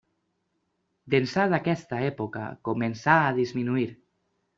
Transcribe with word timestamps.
D'ençà 1.13 1.43
d'aquesta 1.51 1.99
època, 2.07 2.45
començà 2.71 3.19
a 3.27 3.37
disminuir. 3.41 3.87